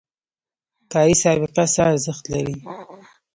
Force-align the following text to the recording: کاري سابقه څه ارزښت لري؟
کاري 0.91 1.15
سابقه 1.23 1.63
څه 1.73 1.81
ارزښت 1.91 2.23
لري؟ 2.33 2.57